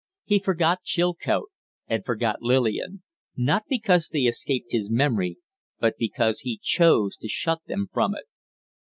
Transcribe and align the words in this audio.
He 0.25 0.39
forgot 0.39 0.81
Chilcote 0.81 1.49
and 1.87 2.03
forgot 2.03 2.41
Lillian 2.41 3.03
not 3.37 3.65
because 3.69 4.07
they 4.09 4.23
escaped 4.23 4.71
his 4.71 4.89
memory, 4.89 5.37
but 5.79 5.93
because 5.99 6.39
he 6.39 6.59
chose 6.59 7.15
to 7.17 7.27
shut 7.27 7.59
them 7.67 7.87
from 7.93 8.15
it. 8.15 8.25